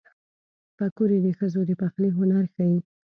[0.77, 2.77] پکورې د ښځو د پخلي هنر ښيي